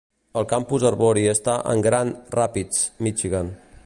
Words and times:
El 0.39 0.45
campus 0.53 0.85
arbori 0.89 1.25
està 1.33 1.57
en 1.75 1.85
Grand 1.89 2.35
Rapids, 2.39 2.81
Michigan. 3.09 3.57